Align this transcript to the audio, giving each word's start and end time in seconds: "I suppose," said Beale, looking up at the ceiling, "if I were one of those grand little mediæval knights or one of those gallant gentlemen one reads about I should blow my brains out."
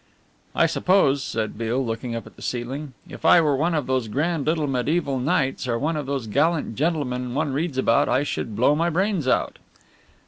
"I 0.55 0.65
suppose," 0.65 1.21
said 1.21 1.59
Beale, 1.59 1.85
looking 1.85 2.15
up 2.15 2.25
at 2.25 2.35
the 2.35 2.41
ceiling, 2.41 2.93
"if 3.07 3.23
I 3.23 3.39
were 3.39 3.55
one 3.55 3.75
of 3.75 3.85
those 3.85 4.07
grand 4.07 4.47
little 4.47 4.67
mediæval 4.67 5.21
knights 5.21 5.67
or 5.67 5.77
one 5.77 5.95
of 5.95 6.07
those 6.07 6.25
gallant 6.25 6.73
gentlemen 6.73 7.35
one 7.35 7.53
reads 7.53 7.77
about 7.77 8.09
I 8.09 8.23
should 8.23 8.55
blow 8.55 8.73
my 8.73 8.89
brains 8.89 9.27
out." 9.27 9.59